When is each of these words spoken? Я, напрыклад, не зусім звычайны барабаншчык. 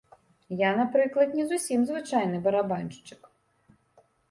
Я, 0.61 0.71
напрыклад, 0.79 1.35
не 1.41 1.45
зусім 1.51 1.85
звычайны 1.91 2.41
барабаншчык. 2.49 3.21